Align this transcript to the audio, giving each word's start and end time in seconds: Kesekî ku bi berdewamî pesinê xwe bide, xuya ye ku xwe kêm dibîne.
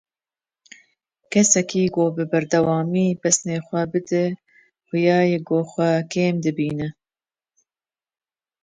Kesekî 1.31 1.83
ku 1.95 2.03
bi 2.15 2.23
berdewamî 2.31 3.07
pesinê 3.21 3.57
xwe 3.67 3.83
bide, 3.91 4.25
xuya 4.87 5.19
ye 5.29 5.39
ku 5.47 5.57
xwe 5.71 5.89
kêm 6.11 6.35
dibîne. 6.43 6.89